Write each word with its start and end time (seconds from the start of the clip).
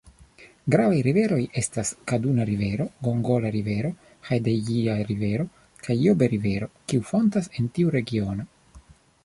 Gravaj 0.75 1.01
riveroj 1.07 1.41
estas 1.61 1.91
Kaduna-Rivero, 2.11 2.87
Gongola-Rivero, 3.09 3.93
Hadejia-Rivero 4.31 5.47
kaj 5.85 6.01
Jobe-Rivero, 6.07 6.73
kiuj 6.91 7.07
fontas 7.15 7.53
en 7.59 7.73
tiu 7.77 7.97
regiono. 8.01 8.51